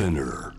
[0.00, 0.54] Spinner.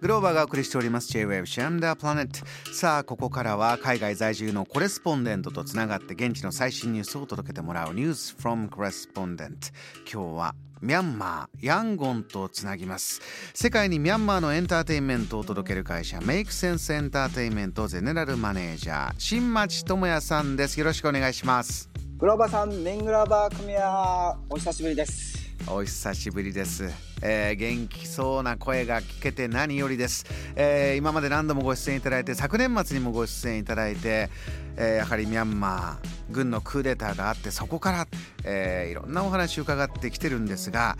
[0.00, 1.06] グローバーがお送りしております。
[1.12, 9.68] J-Wave シャンダープラネットさあここからは海外在住のコレスポンデントとつながって現地の最新ニュースを届けてもらうニュース from コレスポンデント
[10.12, 13.20] 今日はミャンマーヤンゴンとつなぎます。
[13.54, 20.76] 世界にミャンマーのエンターテインメントを届ける会社メイクセンスエンターテインメントゼネラルマネージャー新町智也さんです。
[20.80, 21.88] よろしくお願いします。
[22.18, 25.43] グローバーさん、メングラバー組合お久しぶりです。
[25.66, 26.90] お久しぶりです、
[27.22, 30.24] えー元気そうな声が聞けて何よりです、
[30.56, 34.28] えー今まで何度もご出演いただいて昨年末にもご出演いただいて、
[34.76, 38.06] えーやはりミャンマー軍のクーデターがあってそこから、
[38.44, 40.96] えいろんなお話伺ってきてるんですが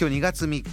[0.00, 0.64] 今日2月3日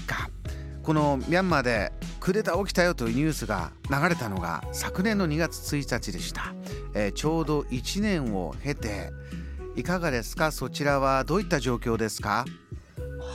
[0.82, 1.92] このミャンマーで
[2.22, 6.54] クーデター起きたよというニュースが流れたのが昨年の2月1日でした、
[6.96, 9.12] えちょうど1年を経て
[9.76, 10.52] いかがですか？
[10.52, 12.46] そちらはどういった状況ですか？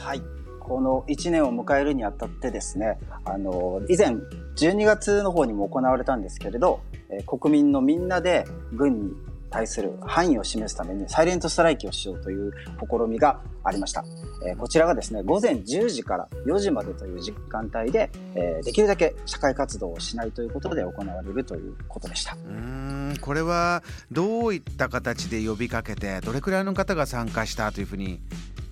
[0.02, 0.22] はい。
[0.58, 4.16] この1年を迎えるにあたってですね、あの、以前、
[4.56, 9.12] 12月の方にも行われたんですけれど、え国民のみんなで軍に
[9.48, 14.04] 対する範囲を示すためにサイレントストライキをしようという試みがありました。
[14.44, 22.36] えこちらがですね、午前10時から4時までという時間帯で、えできるだけ社会活動をしないということで行われるということでした。
[22.44, 28.20] うんこれはどういった形で呼びかけてどれくらいの方が参加したというふうに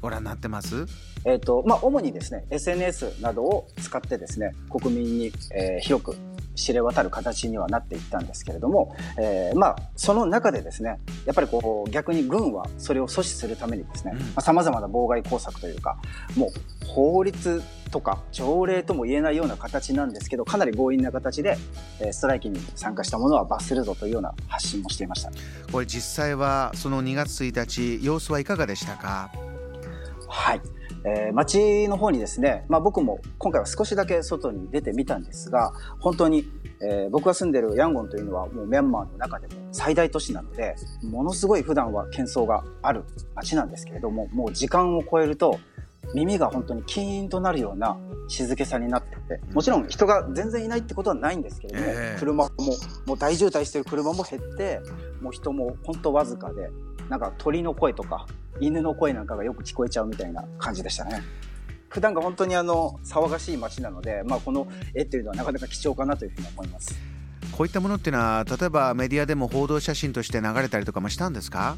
[0.00, 0.86] ご覧になってます？
[1.24, 6.16] えっ、と、まあ、主にですね、SNS などを使ってですね、国民に、えー広く
[6.56, 14.18] 知れ渡る形にはなっていったんですけれども、えーまあ、その中でですね、やっぱりこう、逆に軍はそれを阻止するためにですね、うん。
[14.20, 15.96] まあ、様々な妨害工作というか、
[16.36, 21.56] もう法律とか条例とも言えないような形なんですけど、かなり強引な形で、
[22.00, 25.30] えーストライキに参加した者は罰するぞというような発信もしていました。
[25.72, 29.30] これ実際はその2月1日様子はいかがでしたか？
[30.30, 30.60] はい。
[31.04, 36.48] えー街の方にですね、まあ僕も今回は少しだけ外に出てみたんですが、本当に、
[36.82, 43.04] えー僕が住んでるヤンゴンというのはもうミャンマーの中でも最大都市なので、ものすごい普段は喧騒がある
[43.34, 45.58] 街なんですけれども、もう時間を超えると
[46.14, 47.96] 耳が本当にキーンとなるような
[48.28, 52.50] 静けさになってて、もちろん人が全然いないってことはないんですけれども、ええ車も
[53.06, 54.80] もう大渋滞してる車も減って、
[55.20, 56.70] もう人も本当わずかで、
[57.10, 58.26] なんか鳥の声とか
[58.60, 61.22] 犬の声なんかがよく聞こえちゃうみたいな感じでしたね。
[61.88, 66.94] 普段が本当にあの騒がしい街なので、まあ、この絵っていうのはなかなか貴重かなというふうに思います。
[67.50, 71.76] こういったものっていうのは例えばメディアでも報道写真として流れたりとかもしたんですか？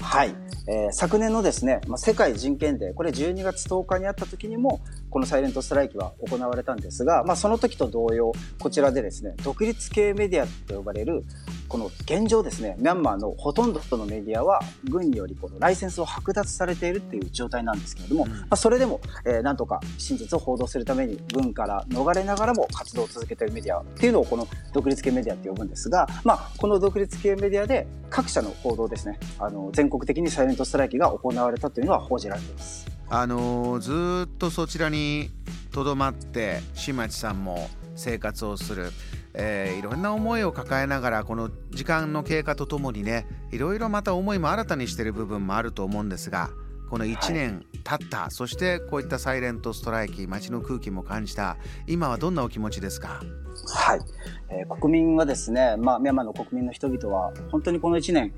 [0.00, 0.34] はい、
[0.68, 4.80] えー昨年のですね、まあ、世界人権デーこれ12月10日にあった時にも
[5.10, 11.24] このサイレントストライキは行われたんですが、まあ、その時と同様こちらでですね独立系メディアと呼ばれる
[11.68, 32.86] この現状ですねミャンマーのほとんどのメディアは軍によりこのライセンスを剥奪されているっていう状態なんですけれども、うんまあ、それでも、えーなんとか真実を報道するために軍から逃れながらも活動を続けているメディアっていうのをこの独立系メディアって呼ぶんですが、まあ、この独立系メディアで各社の報道ですねあの全国的にサイレントストライキが行われたというのは報じられています。
[33.08, 35.30] あのーずーっとそちらに
[35.70, 38.90] とどまって新町さんも生活をする、
[39.34, 46.50] えーいろんな思いを抱えながらこの時間の経過とともにねいろいろまた思いも新たにしてる部分もあると思うんですが
[46.88, 51.56] この1年経った、そしてこういったサイレントストライキ街の空気も感じた
[51.88, 53.20] 今はどんなお気持ちですか？
[53.74, 54.00] はい、
[54.50, 58.32] えー国民はですね、まあ、ミャンマーの国民の人々は本当にこの1年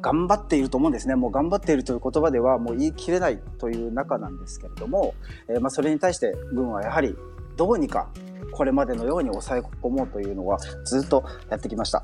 [0.00, 1.16] 頑張っていると思うんですね。
[1.16, 5.14] もう頑張っているという言葉ではもう言い切れないという中なんですけれども、
[5.48, 7.16] えーまあ、それに対して軍はやはり
[7.56, 8.08] どうにか
[8.52, 12.02] これまでのように抑え込もうというのはずっとやってきました。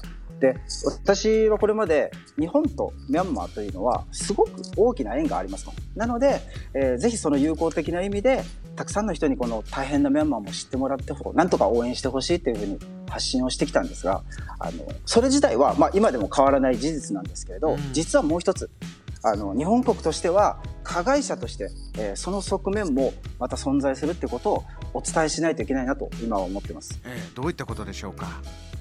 [0.53, 5.73] で、私はこれまで日本とミャンマーというのはすごく大きな縁がありますと。
[5.97, 6.41] なので、
[6.75, 8.43] えーぜひその友好的な意味で
[8.77, 12.79] たくさんの人にこの大変なミャンマーも知ってもらってほなんとか応援してほしいというふうに
[13.09, 14.23] 発信をしてきたんですが
[14.59, 18.71] あのそれ自体は、まあ、今でも変わらない事実なんですけれど、うん実はもう一つ
[19.23, 27.01] あの日本国としては加害者として、えーその側面もまた存在するってことをお伝えしないといけないなと今は思ってます。
[27.05, 28.27] えーどういったことでしょうか？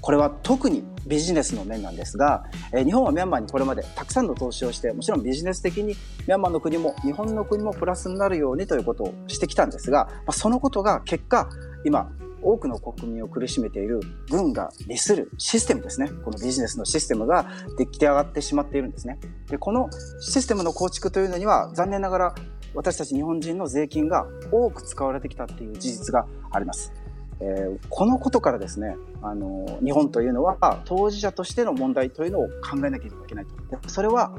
[0.04, 11.48] これは特にビジネスの面なんですが、え日本はミャンマーにこれまでたくさんの投資をして、もちろんビジネス的にミャンマーの国も日本の国もプラスになるようにということをしてきたんですが、ま、そのことが結果、
[11.86, 12.12] 今、
[12.42, 16.10] 多くの国民を苦しめている軍が利するシステムですね。
[16.22, 17.46] このビジネスのシステムが
[17.78, 19.18] 出来上がってしまっているんですね。
[19.48, 19.88] で、この
[20.20, 22.34] システムの構築というのには残念ながら
[22.74, 26.92] 私たち日本人の税金が多く使われてきたっていう事実があります。
[27.40, 33.88] えーこのことからですね、あの日本というのは当事者としての問題というのを考えなければいけないと。
[33.88, 34.34] それは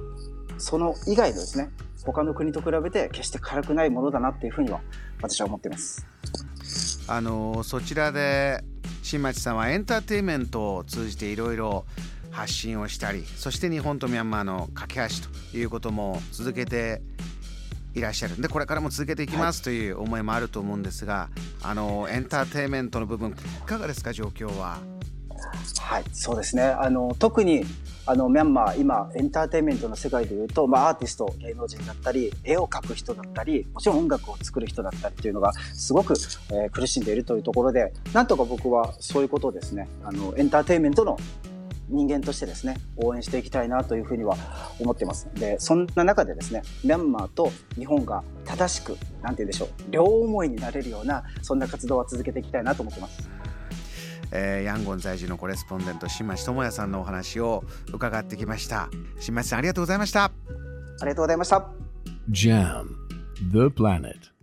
[0.58, 1.72] その以外のですね、
[2.06, 4.80] 他の国と比べて決して軽くないものだなっていうふうには
[5.22, 6.06] 私は思っています
[7.08, 8.64] あのそちらで
[9.02, 11.86] 新町さんはエンターテインメントを通じていろいろ
[12.32, 17.02] 発信をしたりそして日本とミャンマーの架け橋ということも続けて
[17.94, 21.30] いらっしゃるんでこれからも続けていきますという思いもあると思うんですが、
[21.68, 23.34] あのエンターテインメントの部分い
[23.66, 24.78] かがですか状況は？
[25.80, 26.64] はいそうですね。
[26.64, 27.66] あの特に
[28.08, 36.14] あのミャンマー今エンターテインメントの世界でいうと、まあ、アーティスト芸能人だったり絵を描く人だったりもちろん音楽を作る人だったりっていうのがすごく、
[36.52, 41.18] えー、苦しんでいるというところでなんとか僕はそういうことをですねあのエンターテインメントの
[41.88, 44.36] 人間としてですね応援していきたいなというふうには
[44.80, 45.30] 思ってます。
[45.36, 53.30] でそんな中でですねミャンマーと日本が正しくなんて言うんでしょう両思いになれるようなそんな活動は続けていきたいなと思ってます。
[54.32, 58.90] えー、ヤンゴン在住のコレスポンデント新町智也さんのお話を伺ってきました。
[59.20, 60.26] 新町さんありがとうございました。
[60.26, 60.32] あ
[61.02, 61.70] りがとうございました。
[62.30, 62.88] JAM
[63.52, 64.35] The Planet